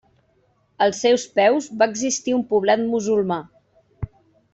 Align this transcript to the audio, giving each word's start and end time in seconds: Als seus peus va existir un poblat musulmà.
Als 0.85 1.01
seus 1.03 1.25
peus 1.35 1.67
va 1.81 1.87
existir 1.91 2.33
un 2.39 2.41
poblat 2.55 2.85
musulmà. 2.87 3.39